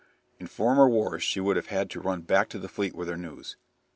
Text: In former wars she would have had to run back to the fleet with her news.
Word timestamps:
In 0.39 0.47
former 0.47 0.89
wars 0.89 1.21
she 1.21 1.39
would 1.39 1.57
have 1.57 1.67
had 1.67 1.91
to 1.91 1.99
run 1.99 2.21
back 2.21 2.49
to 2.49 2.57
the 2.57 2.67
fleet 2.67 2.95
with 2.95 3.07
her 3.07 3.17
news. 3.17 3.55